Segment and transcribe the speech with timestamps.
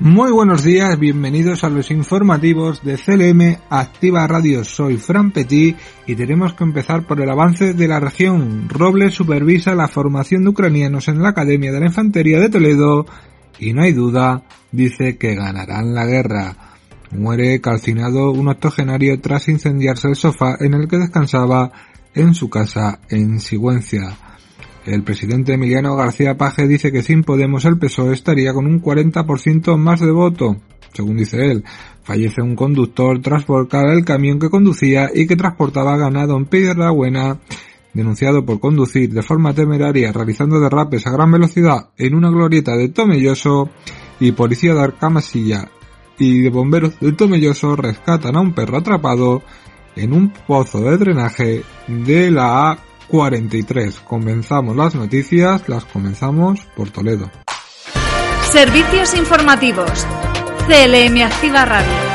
[0.00, 4.62] Muy buenos días, bienvenidos a los informativos de CLM Activa Radio.
[4.62, 5.76] Soy Fran Petit
[6.06, 8.68] y tenemos que empezar por el avance de la región.
[8.68, 13.06] Robles supervisa la formación de ucranianos en la Academia de la Infantería de Toledo
[13.58, 16.54] y no hay duda, dice que ganarán la guerra.
[17.10, 21.72] Muere calcinado un octogenario tras incendiarse el sofá en el que descansaba
[22.14, 24.16] en su casa en Sigüencia.
[24.88, 29.76] El presidente Emiliano García Paje dice que sin Podemos el PSOE estaría con un 40%
[29.76, 30.56] más de voto.
[30.94, 31.62] Según dice él,
[32.04, 36.90] fallece un conductor tras volcar el camión que conducía y que transportaba ganado en Piedra
[36.90, 37.38] Buena,
[37.92, 42.88] denunciado por conducir de forma temeraria realizando derrapes a gran velocidad en una glorieta de
[42.88, 43.68] Tomelloso
[44.20, 45.70] y policía de Arcamasilla
[46.18, 49.42] y de bomberos de Tomelloso rescatan a un perro atrapado
[49.96, 52.78] en un pozo de drenaje de la
[53.08, 54.00] 43.
[54.00, 57.30] Comenzamos las noticias, las comenzamos por Toledo.
[58.50, 60.06] Servicios informativos.
[60.66, 62.08] CLM Activa Radio.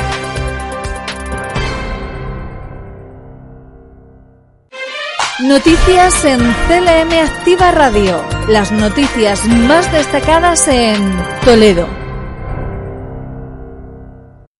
[5.42, 8.22] Noticias en CLM Activa Radio.
[8.48, 11.12] Las noticias más destacadas en
[11.44, 11.88] Toledo.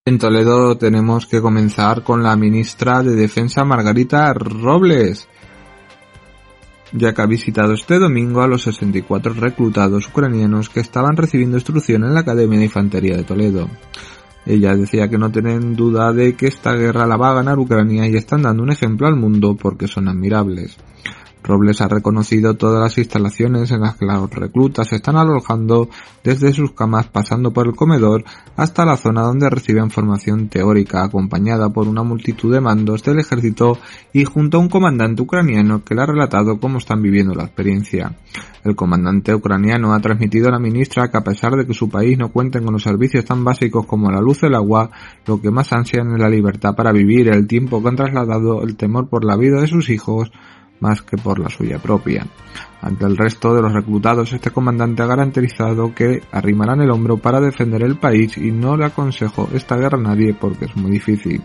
[0.06, 5.30] En Toledo tenemos que comenzar con la ministra de Defensa Margarita Robles,
[6.94, 12.04] ya que ha visitado este domingo a los 64 reclutados ucranianos que estaban recibiendo instrucción
[12.04, 13.68] en la Academia de Infantería de Toledo.
[14.46, 18.08] Ella decía que no tienen duda de que esta guerra la va a ganar Ucrania
[18.08, 20.78] y están dando un ejemplo al mundo porque son admirables.
[21.44, 25.90] Robles ha reconocido todas las instalaciones en las que los reclutas se están alojando
[26.24, 28.24] desde sus camas pasando por el comedor
[28.56, 33.78] hasta la zona donde reciben formación teórica acompañada por una multitud de mandos del ejército
[34.14, 38.16] y junto a un comandante ucraniano que le ha relatado cómo están viviendo la experiencia.
[38.64, 42.18] El comandante ucraniano ha transmitido a la ministra que a pesar de que su país
[42.18, 44.90] no cuente con los servicios tan básicos como la luz y el agua,
[45.28, 48.78] lo que más ansian es la libertad para vivir el tiempo que han trasladado el
[48.78, 50.32] temor por la vida de sus hijos
[50.80, 52.26] más que por la suya propia.
[52.82, 57.40] Ante el resto de los reclutados, este comandante ha garantizado que arrimarán el hombro para
[57.40, 61.42] defender el país y no le aconsejo esta guerra a nadie porque es muy difícil.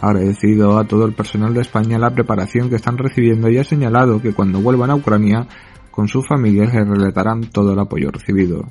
[0.00, 4.20] Agradecido a todo el personal de España la preparación que están recibiendo y ha señalado
[4.20, 5.46] que cuando vuelvan a Ucrania
[5.90, 8.68] con sus familias les relatarán todo el apoyo recibido.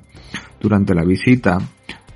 [0.59, 1.57] Durante la visita,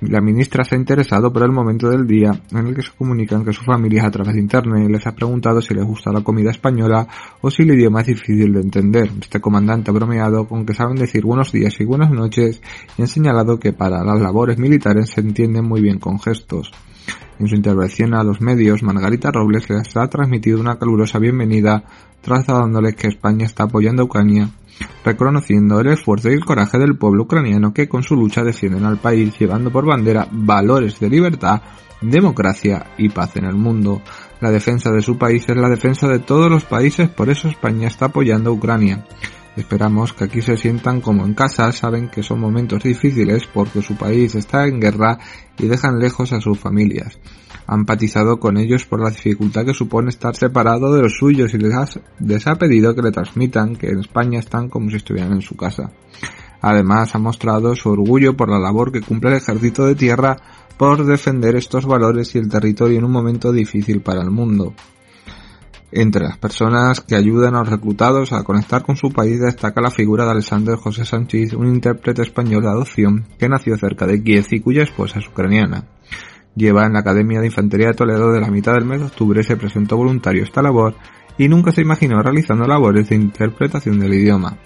[0.00, 3.44] la ministra se ha interesado por el momento del día en el que se comunican
[3.44, 6.50] que sus familias a través de internet les ha preguntado si les gusta la comida
[6.50, 7.08] española
[7.40, 9.10] o si el idioma es difícil de entender.
[9.20, 12.62] Este comandante ha bromeado con que saben decir buenos días y buenas noches
[12.96, 16.70] y han señalado que para las labores militares se entienden muy bien con gestos.
[17.40, 21.84] En su intervención a los medios, Margarita Robles les ha transmitido una calurosa bienvenida,
[22.20, 24.48] trasladándoles que España está apoyando a Ucrania
[25.04, 28.98] reconociendo el esfuerzo y el coraje del pueblo ucraniano que con su lucha defienden al
[28.98, 31.62] país llevando por bandera valores de libertad,
[32.00, 34.02] democracia y paz en el mundo.
[34.40, 37.88] La defensa de su país es la defensa de todos los países, por eso España
[37.88, 39.04] está apoyando a Ucrania.
[39.56, 43.96] Esperamos que aquí se sientan como en casa, saben que son momentos difíciles porque su
[43.96, 45.18] país está en guerra
[45.58, 47.18] y dejan lejos a sus familias.
[47.66, 51.58] Han empatizado con ellos por la dificultad que supone estar separado de los suyos y
[51.58, 51.86] les ha,
[52.20, 55.56] les ha pedido que le transmitan que en España están como si estuvieran en su
[55.56, 55.90] casa.
[56.60, 60.36] Además ha mostrado su orgullo por la labor que cumple el ejército de tierra
[60.76, 64.74] por defender estos valores y el territorio en un momento difícil para el mundo.
[65.90, 69.90] Entre las personas que ayudan a los reclutados a conectar con su país destaca la
[69.90, 74.44] figura de Alexander José Sánchez, un intérprete español de adopción que nació cerca de Kiev
[74.50, 75.84] y cuya esposa es ucraniana.
[76.54, 79.42] Lleva en la Academia de Infantería de Toledo de la mitad del mes de octubre
[79.42, 80.94] se presentó voluntario esta labor
[81.38, 84.58] y nunca se imaginó realizando labores de interpretación del idioma.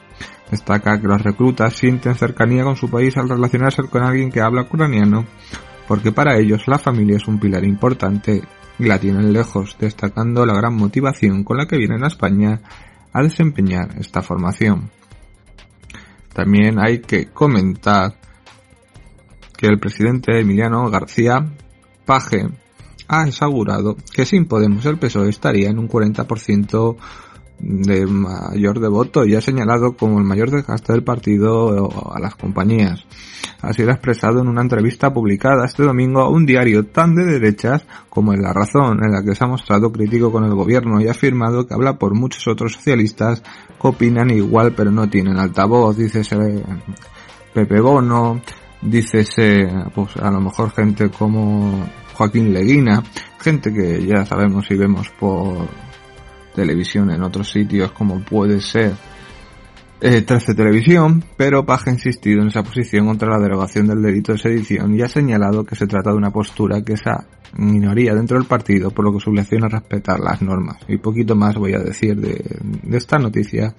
[0.50, 4.62] Destaca que los reclutas sienten cercanía con su país al relacionarse con alguien que habla
[4.62, 5.24] ucraniano,
[5.86, 8.42] porque para ellos la familia es un pilar importante
[8.78, 12.60] la tienen lejos, destacando la gran motivación con la que vienen a España
[13.12, 14.90] a desempeñar esta formación.
[16.32, 18.14] También hay que comentar
[19.56, 21.46] que el presidente Emiliano García
[22.04, 22.48] Paje
[23.08, 26.96] ha asegurado que sin Podemos el PSOE estaría en un 40%
[27.62, 33.06] de mayor devoto y ha señalado como el mayor desgaste del partido a las compañías.
[33.60, 37.24] Así lo ha expresado en una entrevista publicada este domingo a un diario tan de
[37.24, 41.00] derechas como en La Razón, en la que se ha mostrado crítico con el gobierno
[41.00, 43.42] y ha afirmado que habla por muchos otros socialistas
[43.80, 46.22] que opinan igual pero no tienen altavoz, dice
[47.54, 48.40] Pepe Bono,
[48.82, 49.24] dice
[49.94, 53.04] pues a lo mejor gente como Joaquín Leguina,
[53.38, 55.68] gente que ya sabemos y vemos por
[56.54, 58.92] televisión en otros sitios como puede ser
[60.04, 64.32] eh, 13 Televisión, pero Page ha insistido en esa posición contra la derogación del delito
[64.32, 67.24] de sedición y ha señalado que se trata de una postura que esa
[67.56, 70.78] minoría dentro del partido, por lo que su obligación es respetar las normas.
[70.88, 72.44] Y poquito más voy a decir de,
[72.82, 73.76] de esta noticia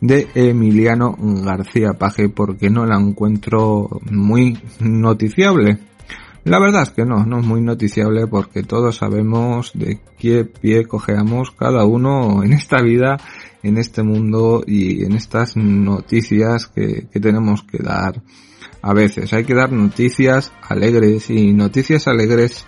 [0.00, 5.78] de Emiliano García Paje porque no la encuentro muy noticiable.
[6.44, 10.86] La verdad es que no, no es muy noticiable porque todos sabemos de qué pie
[10.86, 13.18] cojeamos cada uno en esta vida,
[13.62, 18.22] en este mundo y en estas noticias que, que tenemos que dar
[18.82, 19.32] a veces.
[19.32, 22.66] Hay que dar noticias alegres y noticias alegres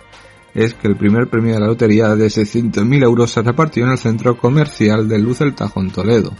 [0.53, 3.97] es que el primer premio de la lotería de 600.000 euros se repartió en el
[3.97, 6.31] centro comercial de Luz del Tajo en Toledo.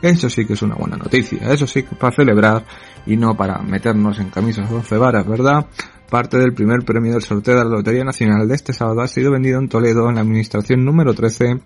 [0.00, 2.64] Eso sí que es una buena noticia, eso sí que para celebrar
[3.04, 5.66] y no para meternos en camisas 11 varas, ¿verdad?
[6.10, 9.30] Parte del primer premio del sorteo de la Lotería Nacional de este sábado ha sido
[9.30, 11.60] vendido en Toledo en la administración número 13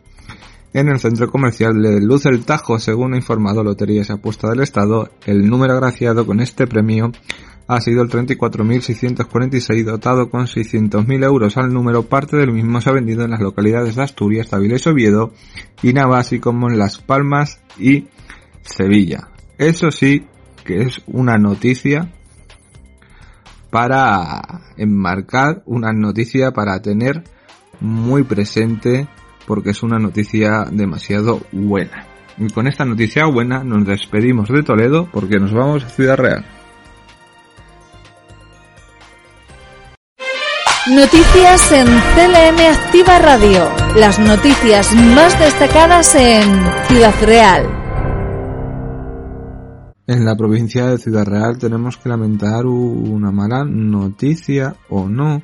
[0.74, 4.60] en el centro comercial de Luz del Tajo, según ha informado Loterías y Apuesta del
[4.60, 5.10] Estado.
[5.26, 7.12] El número agraciado con este premio
[7.68, 12.02] ha sido el 34.646 dotado con 600.000 euros al número.
[12.02, 15.32] Parte del mismo se ha vendido en las localidades de Asturias, Tabiles, Oviedo
[15.82, 18.08] y Navas, así como en Las Palmas y
[18.62, 19.28] Sevilla.
[19.58, 20.26] Eso sí
[20.64, 22.10] que es una noticia
[23.72, 24.42] para
[24.76, 27.24] enmarcar, una noticia para tener
[27.80, 29.08] muy presente
[29.46, 32.04] porque es una noticia demasiado buena.
[32.36, 36.44] Y con esta noticia buena nos despedimos de Toledo porque nos vamos a Ciudad Real.
[40.90, 43.70] Noticias en CLM Activa Radio.
[43.96, 46.42] Las noticias más destacadas en
[46.88, 47.81] Ciudad Real.
[50.04, 55.40] En la provincia de Ciudad Real tenemos que lamentar una mala noticia o no,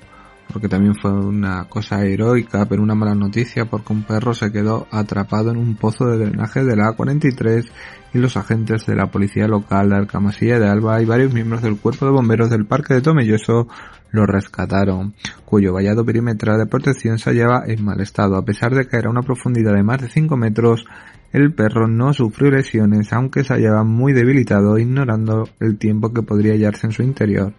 [0.52, 4.88] porque también fue una cosa heroica, pero una mala noticia porque un perro se quedó
[4.90, 7.70] atrapado en un pozo de drenaje de la A43
[8.14, 11.78] y los agentes de la policía local de Alcamasilla de Alba y varios miembros del
[11.78, 13.68] cuerpo de bomberos del parque de Tomelloso
[14.10, 15.14] lo rescataron,
[15.44, 19.08] cuyo vallado perimetral de protección se hallaba en mal estado, a pesar de que era
[19.08, 20.84] una profundidad de más de 5 metros
[21.32, 26.54] el perro no sufrió lesiones, aunque se hallaba muy debilitado, ignorando el tiempo que podría
[26.54, 27.52] hallarse en su interior.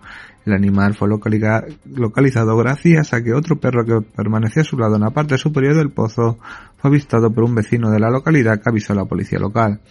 [0.45, 5.01] El animal fue localizado gracias a que otro perro que permanecía a su lado en
[5.01, 6.39] la parte superior del pozo
[6.77, 9.81] fue avistado por un vecino de la localidad que avisó a la policía local.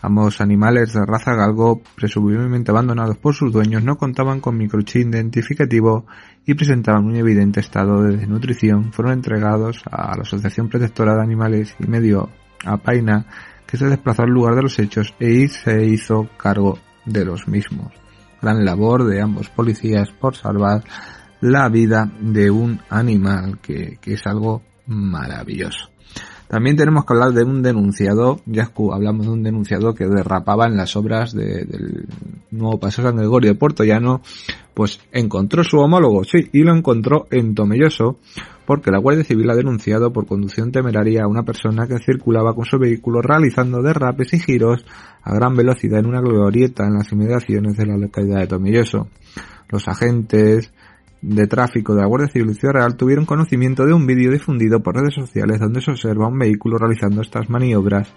[0.00, 6.06] Ambos animales de raza galgo, presumiblemente abandonados por sus dueños, no contaban con microchip identificativo
[6.46, 8.92] y presentaban un evidente estado de desnutrición.
[8.92, 12.30] Fueron entregados a la Asociación Protectora de Animales y Medio
[12.64, 13.26] a Paina,
[13.66, 17.92] que se desplazó al lugar de los hechos e se hizo cargo de los mismos.
[18.40, 20.84] Gran labor de ambos policías por salvar
[21.40, 25.90] la vida de un animal, que, que es algo maravilloso.
[26.48, 30.78] También tenemos que hablar de un denunciado, ya hablamos de un denunciado que derrapaba en
[30.78, 32.06] las obras del
[32.50, 34.22] nuevo Paseo San Gregorio de Puerto Llano,
[34.72, 38.16] pues encontró su homólogo, sí, y lo encontró en Tomelloso,
[38.64, 42.64] porque la Guardia Civil ha denunciado por conducción temeraria a una persona que circulaba con
[42.64, 44.86] su vehículo realizando derrapes y giros
[45.22, 49.08] a gran velocidad en una glorieta en las inmediaciones de la localidad de Tomelloso.
[49.68, 50.72] Los agentes
[51.20, 54.96] de tráfico de la Guardia Civil Ciudad Real tuvieron conocimiento de un vídeo difundido por
[54.96, 58.12] redes sociales donde se observa un vehículo realizando estas maniobras.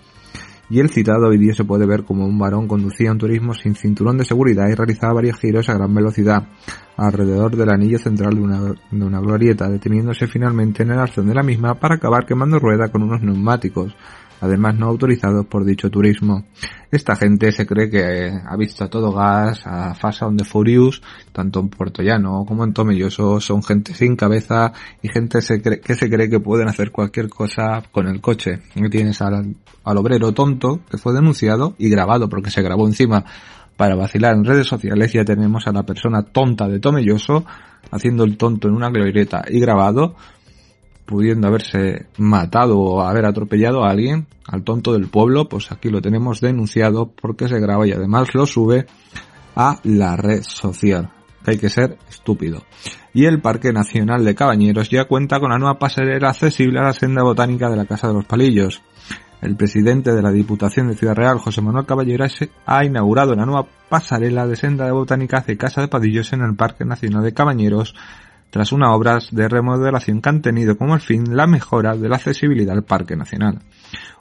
[0.69, 4.17] Y el citado vídeo se puede ver como un varón conducía un turismo sin cinturón
[4.17, 6.47] de seguridad y realizaba varios giros a gran velocidad
[6.95, 11.33] alrededor del anillo central de una, de una glorieta, deteniéndose finalmente en el arcón de
[11.33, 13.93] la misma para acabar quemando rueda con unos neumáticos
[14.41, 16.43] además no autorizados por dicho turismo.
[16.91, 21.01] Esta gente se cree que ha visto a todo gas, a Fast on the Furious,
[21.31, 26.09] tanto en Puerto Llano como en Tomelloso, son gente sin cabeza y gente que se
[26.09, 28.59] cree que pueden hacer cualquier cosa con el coche.
[28.75, 33.23] Y tienes al, al obrero tonto que fue denunciado y grabado porque se grabó encima
[33.77, 37.45] para vacilar en redes sociales ya tenemos a la persona tonta de Tomelloso
[37.89, 40.15] haciendo el tonto en una glorieta y grabado
[41.05, 46.01] pudiendo haberse matado o haber atropellado a alguien, al tonto del pueblo, pues aquí lo
[46.01, 48.85] tenemos denunciado porque se graba y además lo sube
[49.55, 51.11] a la red social.
[51.45, 52.63] hay que ser estúpido.
[53.13, 56.93] Y el Parque Nacional de Cabañeros ya cuenta con la nueva pasarela accesible a la
[56.93, 58.81] senda botánica de la Casa de los Palillos.
[59.41, 62.25] El presidente de la Diputación de Ciudad Real, José Manuel Caballero,
[62.67, 66.55] ha inaugurado la nueva pasarela de senda de botánica hacia Casa de Padillos en el
[66.55, 67.95] Parque Nacional de Cabañeros,
[68.51, 72.75] tras unas obras de remodelación que han tenido como fin la mejora de la accesibilidad
[72.75, 73.59] al Parque Nacional.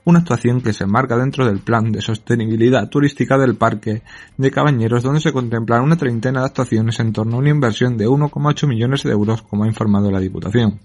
[0.05, 4.03] Una actuación que se enmarca dentro del plan de sostenibilidad turística del Parque
[4.39, 8.09] de Cabañeros, donde se contemplan una treintena de actuaciones en torno a una inversión de
[8.09, 10.81] 1,8 millones de euros, como ha informado la Diputación.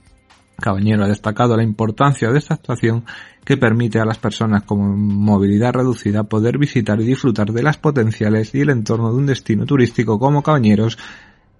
[0.59, 3.03] Cabañero ha destacado la importancia de esta actuación
[3.43, 8.55] que permite a las personas con movilidad reducida poder visitar y disfrutar de las potenciales
[8.55, 10.97] y el entorno de un destino turístico como Cabañeros,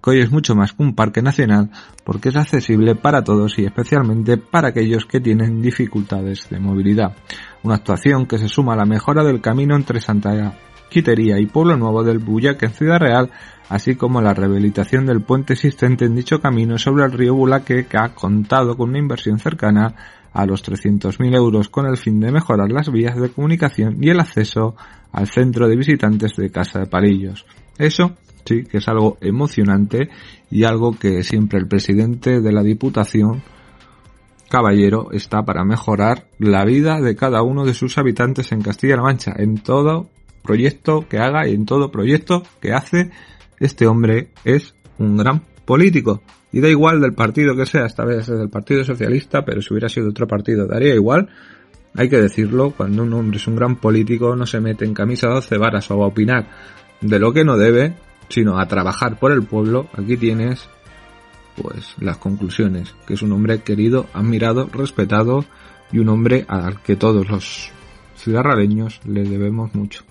[0.06, 1.68] que hoy es mucho más que un parque nacional
[2.04, 7.16] porque es accesible para todos y especialmente para aquellos que tienen dificultades de movilidad.
[7.64, 10.56] Una actuación que se suma a la mejora del camino entre Santa
[10.88, 13.32] Quitería y Pueblo Nuevo del Bullaque en Ciudad Real
[13.68, 17.98] así como la rehabilitación del puente existente en dicho camino sobre el río Bulaque que
[17.98, 19.92] ha contado con una inversión cercana
[20.32, 24.20] a los 300.000 euros con el fin de mejorar las vías de comunicación y el
[24.20, 24.76] acceso
[25.10, 27.44] al centro de visitantes de Casa de Palillos.
[27.76, 28.12] Eso
[28.46, 30.08] sí que es algo emocionante
[30.50, 33.42] y algo que siempre el presidente de la Diputación
[34.48, 39.32] Caballero está para mejorar la vida de cada uno de sus habitantes en Castilla-La Mancha
[39.36, 40.08] en todo
[40.42, 43.10] proyecto que haga y en todo proyecto que hace
[43.58, 46.22] este hombre es un gran político.
[46.52, 49.74] Y da igual del partido que sea, esta vez es del Partido Socialista, pero si
[49.74, 51.28] hubiera sido otro partido daría igual.
[51.94, 55.28] Hay que decirlo, cuando un hombre es un gran político no se mete en camisa
[55.28, 56.46] de 12 varas o a opinar
[57.00, 57.94] de lo que no debe,
[58.28, 59.88] sino a trabajar por el pueblo.
[59.92, 60.68] Aquí tienes
[61.60, 65.44] pues las conclusiones, que es un hombre querido, admirado, respetado
[65.90, 67.70] y un hombre al que todos los
[68.16, 70.04] ciudadanos le debemos mucho.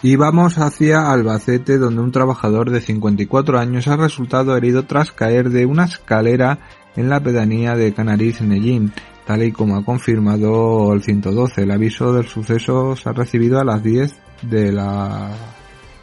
[0.00, 5.50] Y vamos hacia Albacete, donde un trabajador de 54 años ha resultado herido tras caer
[5.50, 6.60] de una escalera
[6.98, 8.92] en la pedanía de Canariz, Nellín,
[9.24, 11.62] tal y como ha confirmado el 112.
[11.62, 15.30] El aviso del suceso se ha recibido a las 10 de la,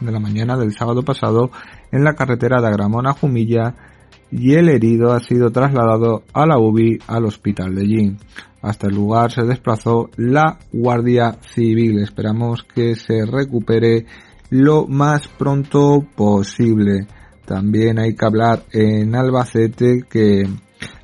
[0.00, 1.50] de la mañana del sábado pasado
[1.92, 3.74] en la carretera de Agramón a Jumilla
[4.30, 8.18] y el herido ha sido trasladado a la UBI al hospital de Yin.
[8.62, 11.98] Hasta el lugar se desplazó la Guardia Civil.
[11.98, 14.06] Esperamos que se recupere
[14.48, 17.06] lo más pronto posible.
[17.44, 20.48] También hay que hablar en Albacete que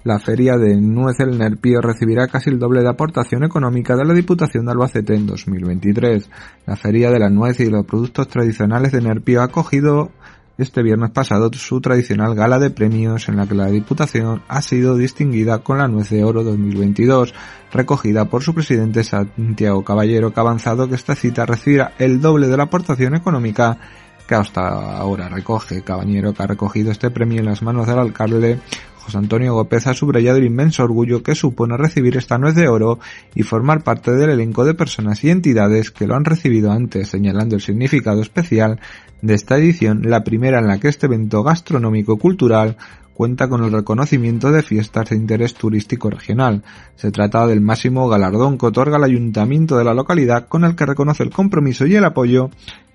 [0.04, 4.14] la feria de Nuez el Nerpio recibirá casi el doble de aportación económica de la
[4.14, 6.28] Diputación de Albacete en 2023.
[6.66, 10.10] La feria de la nuez y los productos tradicionales de Nerpio ha acogido
[10.58, 14.96] este viernes pasado su tradicional gala de premios en la que la Diputación ha sido
[14.96, 17.34] distinguida con la Nuez de Oro 2022,
[17.72, 22.48] recogida por su presidente Santiago Caballero, que ha avanzado que esta cita recibirá el doble
[22.48, 23.78] de la aportación económica
[24.26, 25.82] que hasta ahora recoge.
[25.82, 28.60] Caballero que ha recogido este premio en las manos del alcalde
[29.04, 33.00] José Antonio Gópez ha subrayado el inmenso orgullo que supone recibir esta nuez de oro
[33.34, 37.56] y formar parte del elenco de personas y entidades que lo han recibido antes, señalando
[37.56, 38.78] el significado especial
[39.20, 42.76] de esta edición, la primera en la que este evento gastronómico cultural
[43.14, 46.62] cuenta con el reconocimiento de fiestas de interés turístico regional.
[46.96, 50.86] Se trata del máximo galardón que otorga el ayuntamiento de la localidad con el que
[50.86, 52.50] reconoce el compromiso y el apoyo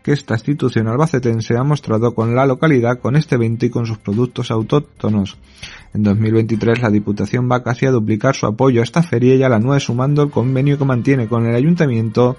[0.07, 3.97] que esta institución albacetense ha mostrado con la localidad con este evento y con sus
[3.97, 5.37] productos autóctonos.
[5.97, 9.49] En 2023 la Diputación va casi a duplicar su apoyo a esta feria y a
[9.49, 12.37] la nueva sumando el convenio que mantiene con el ayuntamiento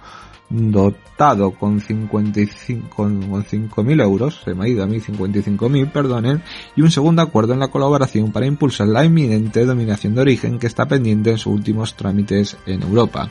[0.48, 6.40] dotado con 55 con 5.000 euros, se me ha ido a mí 55.000, perdonen,
[6.76, 10.68] y un segundo acuerdo en la colaboración para impulsar la inminente dominación de origen que
[10.68, 13.28] está pendiente en sus últimos trámites en Europa.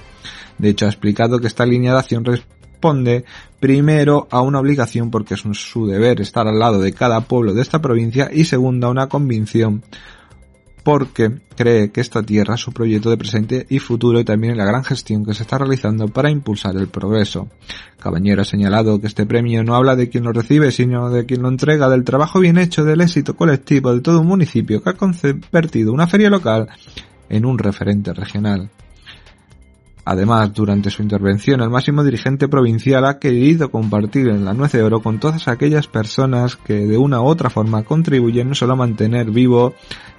[0.58, 3.24] De hecho, ha explicado que esta línea de acción responde
[3.62, 7.62] primero a una obligación porque es su deber estar al lado de cada pueblo de
[7.62, 9.84] esta provincia y segundo a una convicción
[10.88, 14.64] porque cree que esta tierra es su proyecto de presente y futuro y también la
[14.64, 17.50] gran gestión que se está realizando para impulsar el progreso.
[18.00, 21.42] Cabañero ha señalado que este premio no habla de quien lo recibe, sino de quien
[21.42, 24.94] lo entrega, del trabajo bien hecho, del éxito colectivo de todo un municipio que ha
[24.94, 26.70] convertido una feria local
[27.28, 28.72] en un referente regional.
[30.10, 34.82] Además, durante su intervención, el máximo dirigente provincial ha querido compartir en la nuez de
[34.82, 38.78] oro con todas aquellas personas que de una u otra forma contribuyen no solo a
[38.78, 39.74] mantener vivo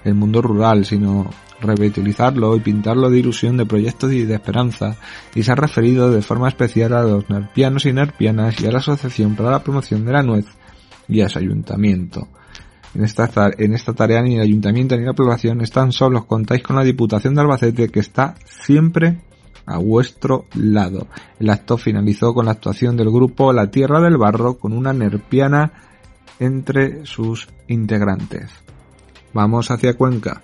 [0.04, 1.30] el mundo rural, sino
[1.62, 4.96] revitalizarlo y pintarlo de ilusión de proyectos y de esperanza,
[5.34, 8.80] y se ha referido de forma especial a los nerpianos y nerpianas y a la
[8.80, 10.44] Asociación para la Promoción de la Nuez
[11.08, 12.28] y a su ayuntamiento.
[12.94, 16.76] En esta, en esta tarea ni el ayuntamiento ni la población están solos, contáis con
[16.76, 19.20] la Diputación de Albacete que está siempre
[19.68, 21.06] a vuestro lado.
[21.38, 25.72] El acto finalizó con la actuación del grupo La Tierra del Barro con una nerpiana
[26.38, 28.50] entre sus integrantes.
[29.34, 30.42] Vamos hacia Cuenca.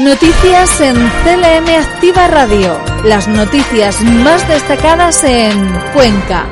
[0.00, 2.72] Noticias en CLM Activa Radio.
[3.04, 5.52] Las noticias más destacadas en
[5.92, 6.46] Cuenca.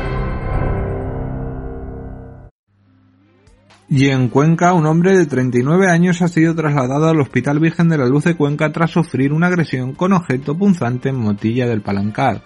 [3.89, 7.97] Y en Cuenca, un hombre de 39 años ha sido trasladado al Hospital Virgen de
[7.97, 12.43] la Luz de Cuenca tras sufrir una agresión con objeto punzante en Motilla del Palancar.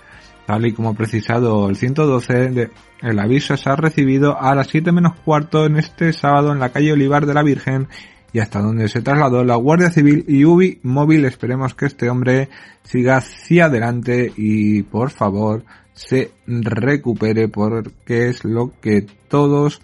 [0.47, 5.15] Tal y como precisado el 112, el aviso se ha recibido a las 7 menos
[5.25, 7.89] cuarto en este sábado en la calle Olivar de la Virgen
[8.33, 11.25] y hasta donde se trasladó la Guardia Civil y UBI móvil.
[11.25, 12.49] Esperemos que este hombre
[12.83, 19.83] siga hacia adelante y por favor se recupere porque es lo que todos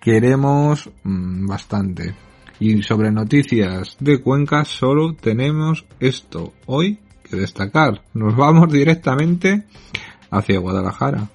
[0.00, 2.14] queremos mm, bastante.
[2.60, 8.02] Y sobre noticias de Cuenca solo tenemos esto hoy que destacar.
[8.12, 9.64] Nos vamos directamente
[10.30, 11.28] hacia Guadalajara.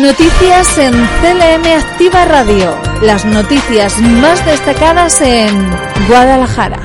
[0.00, 2.70] Noticias en CLM Activa Radio.
[3.02, 5.50] Las noticias más destacadas en
[6.06, 6.78] Guadalajara.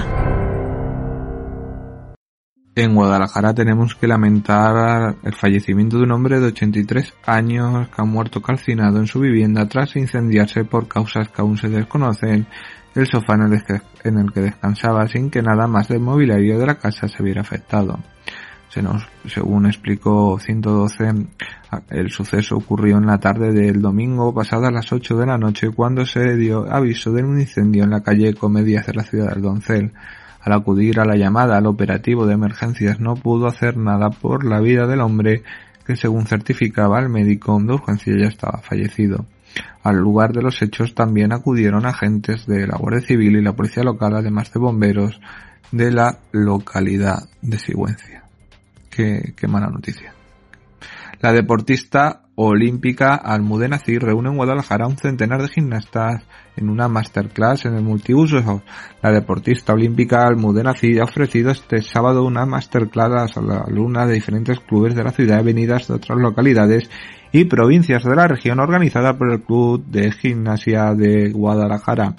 [2.74, 8.04] En Guadalajara tenemos que lamentar el fallecimiento de un hombre de 83 años que ha
[8.04, 12.48] muerto calcinado en su vivienda tras incendiarse por causas que aún se desconocen
[12.96, 17.08] el sofá en el que descansaba sin que nada más del mobiliario de la casa
[17.08, 18.00] se viera afectado.
[18.74, 21.28] Se nos, según explicó 112,
[21.92, 25.70] el suceso ocurrió en la tarde del domingo pasado a las 8 de la noche
[25.70, 29.44] cuando se dio aviso de un incendio en la calle Comedias de la ciudad del
[29.44, 29.94] Doncel.
[30.42, 34.60] Al acudir a la llamada al operativo de emergencias no pudo hacer nada por la
[34.60, 35.44] vida del hombre
[35.86, 39.28] que según certificaba el médico de urgencia ya estaba fallecido.
[39.84, 43.84] Al lugar de los hechos también acudieron agentes de la Guardia Civil y la Policía
[43.84, 45.22] Local además de bomberos
[45.72, 48.23] de la localidad de Sigüencia
[48.96, 50.14] qué, mala noticia.
[51.22, 56.24] La deportista olímpica Almudena Cid reúne en Guadalajara un centenar de gimnastas
[56.58, 58.64] en una masterclass en el multiuso.
[59.02, 64.16] La deportista olímpica Almudena Cid ha ofrecido este sábado una masterclass a la alumna de
[64.16, 66.90] diferentes clubes de la ciudad venidas de otras localidades
[67.32, 72.16] y provincias de la región organizada por el Club de Gimnasia de Guadalajara.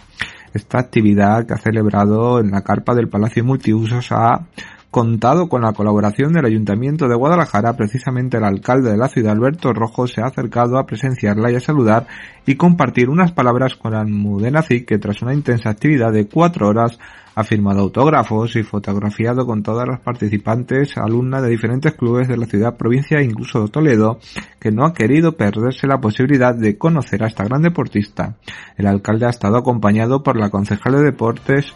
[0.52, 4.46] Esta actividad que ha celebrado en la carpa del Palacio Multiusos ha
[4.94, 9.72] contado con la colaboración del Ayuntamiento de Guadalajara, precisamente el alcalde de la ciudad, Alberto
[9.72, 12.06] Rojo, se ha acercado a presenciarla y a saludar
[12.46, 16.96] y compartir unas palabras con Almudena Cid, que tras una intensa actividad de cuatro horas
[17.34, 22.46] ha firmado autógrafos y fotografiado con todas las participantes, alumnas de diferentes clubes de la
[22.46, 24.20] ciudad, provincia e incluso de Toledo,
[24.60, 28.36] que no ha querido perderse la posibilidad de conocer a esta gran deportista.
[28.76, 31.74] El alcalde ha estado acompañado por la concejal de deportes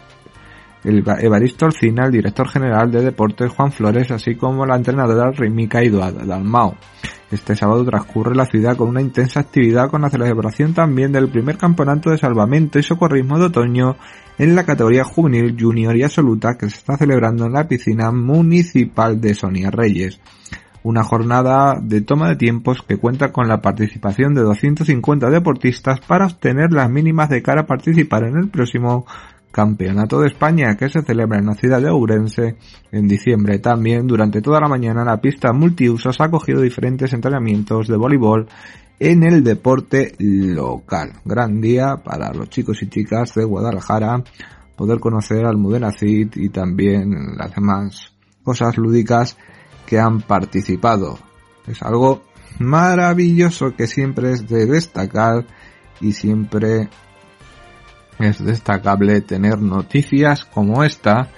[0.83, 6.25] Evaristo Orcina, el director general de deportes Juan Flores, así como la entrenadora Rimica Eduardo
[6.25, 6.75] Dalmao.
[7.31, 11.57] Este sábado transcurre la ciudad con una intensa actividad con la celebración también del primer
[11.57, 13.97] campeonato de salvamento y socorrismo de otoño
[14.39, 19.21] en la categoría juvenil junior y absoluta que se está celebrando en la piscina municipal
[19.21, 20.19] de Sonia Reyes.
[20.81, 26.25] Una jornada de toma de tiempos que cuenta con la participación de 250 deportistas para
[26.25, 29.05] obtener las mínimas de cara a participar en el próximo
[29.51, 32.55] Campeonato de España que se celebra en la ciudad de Ourense
[32.91, 33.59] en diciembre.
[33.59, 38.47] También durante toda la mañana la pista multiusos ha acogido diferentes entrenamientos de voleibol
[38.99, 41.13] en el deporte local.
[41.25, 44.23] Gran día para los chicos y chicas de Guadalajara
[44.75, 49.37] poder conocer al Mudenacid y también las demás cosas lúdicas
[49.85, 51.17] que han participado.
[51.67, 52.21] Es algo
[52.59, 55.45] maravilloso que siempre es de destacar
[56.01, 56.89] y siempre
[58.19, 61.29] es destacable tener noticias como esta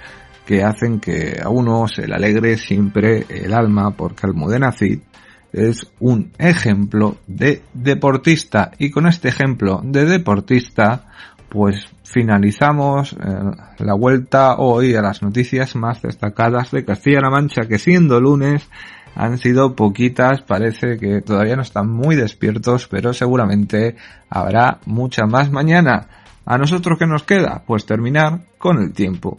[0.45, 4.99] que hacen que a uno se le alegre siempre el alma porque Almudena Cid
[5.53, 11.07] es un ejemplo de deportista y con este ejemplo de deportista
[11.49, 13.17] pues finalizamos eh,
[13.79, 18.69] la vuelta hoy a las noticias más destacadas de Castilla-La Mancha que siendo lunes
[19.15, 23.95] han sido poquitas, parece que todavía no están muy despiertos, pero seguramente
[24.29, 26.07] habrá mucha más mañana.
[26.45, 27.63] ¿A nosotros qué nos queda?
[27.65, 29.37] Pues terminar con el tiempo.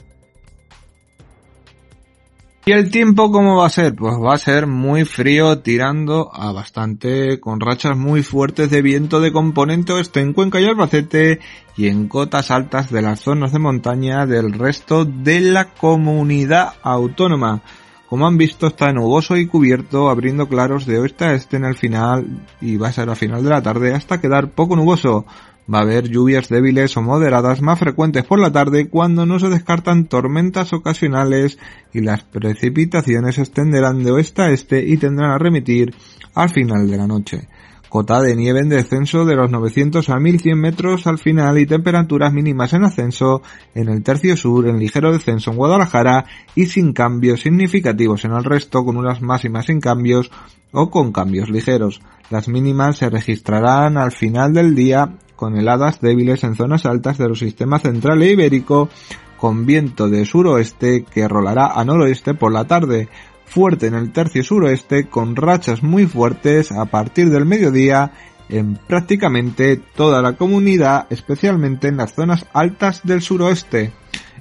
[2.64, 3.96] ¿Y el tiempo cómo va a ser?
[3.96, 9.20] Pues va a ser muy frío tirando a bastante con rachas muy fuertes de viento
[9.20, 11.40] de componente oeste en Cuenca y Albacete
[11.76, 17.62] y en cotas altas de las zonas de montaña del resto de la comunidad autónoma
[18.08, 21.74] Como han visto está nuboso y cubierto, abriendo claros de oeste a este en el
[21.74, 25.26] final y va a ser a final de la tarde hasta quedar poco nuboso.
[25.72, 29.48] Va a haber lluvias débiles o moderadas más frecuentes por la tarde cuando no se
[29.48, 31.58] descartan tormentas ocasionales
[31.94, 35.94] y las precipitaciones extenderán de oeste a este y tendrán a remitir
[36.34, 37.48] al final de la noche.
[37.88, 42.32] Cota de nieve en descenso de los 900 a 1100 metros al final y temperaturas
[42.32, 43.42] mínimas en ascenso
[43.74, 48.44] en el tercio sur, en ligero descenso en Guadalajara y sin cambios significativos en el
[48.44, 50.30] resto con unas máximas sin cambios
[50.72, 52.00] o con cambios ligeros.
[52.30, 57.28] Las mínimas se registrarán al final del día con heladas débiles en zonas altas de
[57.28, 58.88] los sistemas central e ibérico,
[59.36, 63.08] con viento de suroeste que rolará a noroeste por la tarde,
[63.44, 68.12] fuerte en el tercio suroeste, con rachas muy fuertes a partir del mediodía
[68.48, 73.92] en prácticamente toda la comunidad, especialmente en las zonas altas del suroeste.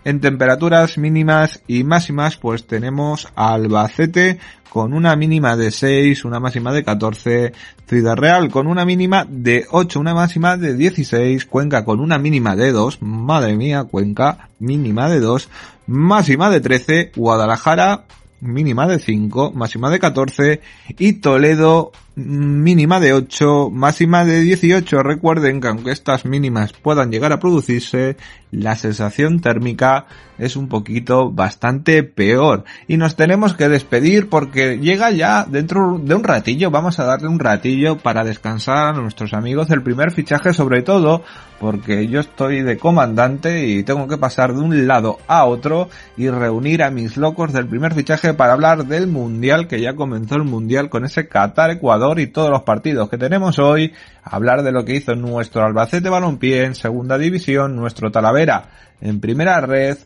[0.03, 6.71] En temperaturas mínimas y máximas pues tenemos Albacete con una mínima de 6, una máxima
[6.71, 7.53] de 14,
[7.87, 12.55] Ciudad Real con una mínima de 8, una máxima de 16, Cuenca con una mínima
[12.55, 15.49] de 2, madre mía, Cuenca mínima de 2,
[15.87, 18.05] máxima de 13, Guadalajara
[18.39, 20.61] mínima de 5, máxima de 14
[20.97, 25.03] y Toledo mínima de 8, máxima de 18.
[25.03, 28.17] Recuerden que aunque estas mínimas puedan llegar a producirse,
[28.51, 30.05] la sensación térmica
[30.37, 32.65] es un poquito bastante peor.
[32.87, 37.27] Y nos tenemos que despedir porque llega ya dentro de un ratillo, vamos a darle
[37.27, 41.23] un ratillo para descansar a nuestros amigos del primer fichaje sobre todo
[41.59, 46.27] porque yo estoy de comandante y tengo que pasar de un lado a otro y
[46.27, 50.43] reunir a mis locos del primer fichaje para hablar del mundial que ya comenzó el
[50.43, 54.83] mundial con ese Qatar Ecuador y todos los partidos que tenemos hoy, hablar de lo
[54.83, 58.69] que hizo nuestro Albacete Balompié en segunda división, nuestro Talavera
[59.01, 59.97] en primera red,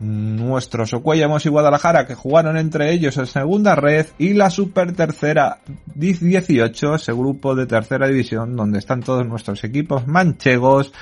[0.00, 5.58] nuestros Ocuellamos y Guadalajara que jugaron entre ellos en segunda red y la super tercera
[5.94, 10.92] 18, ese grupo de tercera división donde están todos nuestros equipos manchegos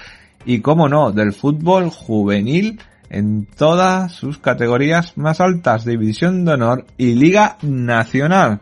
[0.45, 6.85] y como no, del fútbol juvenil en todas sus categorías más altas, división de honor
[6.97, 8.61] y liga nacional.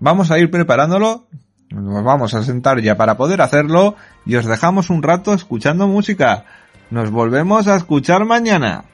[0.00, 1.26] Vamos a ir preparándolo,
[1.70, 6.46] nos vamos a sentar ya para poder hacerlo y os dejamos un rato escuchando música.
[6.90, 8.84] Nos volvemos a escuchar mañana.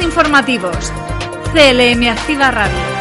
[0.00, 0.92] Informativos.
[1.52, 2.97] CLM Activa Radio.